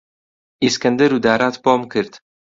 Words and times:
ئیسکەندەر 0.63 1.11
و 1.13 1.17
دارات 1.25 1.55
بۆم 1.63 1.81
کرد، 1.91 2.13